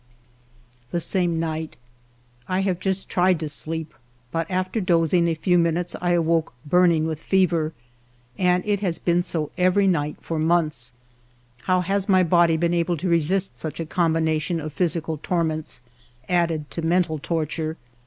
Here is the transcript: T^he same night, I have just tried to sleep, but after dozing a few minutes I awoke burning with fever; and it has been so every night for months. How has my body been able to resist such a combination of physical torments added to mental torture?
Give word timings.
T^he 0.91 0.99
same 0.99 1.39
night, 1.39 1.75
I 2.47 2.61
have 2.61 2.79
just 2.79 3.07
tried 3.07 3.39
to 3.39 3.47
sleep, 3.47 3.93
but 4.31 4.49
after 4.49 4.81
dozing 4.81 5.27
a 5.27 5.35
few 5.35 5.59
minutes 5.59 5.95
I 6.01 6.13
awoke 6.13 6.55
burning 6.65 7.05
with 7.05 7.19
fever; 7.21 7.71
and 8.35 8.65
it 8.65 8.79
has 8.79 8.97
been 8.97 9.21
so 9.21 9.51
every 9.59 9.85
night 9.85 10.17
for 10.19 10.39
months. 10.39 10.93
How 11.65 11.81
has 11.81 12.09
my 12.09 12.23
body 12.23 12.57
been 12.57 12.73
able 12.73 12.97
to 12.97 13.07
resist 13.09 13.59
such 13.59 13.79
a 13.79 13.85
combination 13.85 14.59
of 14.59 14.73
physical 14.73 15.19
torments 15.21 15.81
added 16.27 16.71
to 16.71 16.81
mental 16.81 17.19
torture? 17.19 17.77